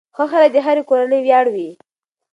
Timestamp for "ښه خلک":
0.15-0.49